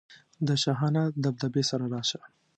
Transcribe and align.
د 0.47 0.49
شاهانه 0.63 1.03
دبدبې 1.23 1.63
سره 1.69 1.85
راشه. 1.93 2.21